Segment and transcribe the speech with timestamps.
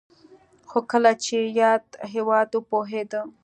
[0.69, 3.21] خو کله چې یاد هېواد وپوهېده